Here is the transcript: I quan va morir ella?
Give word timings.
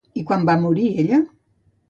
I 0.21 0.23
quan 0.29 0.45
va 0.49 0.55
morir 0.63 0.87
ella? 1.05 1.21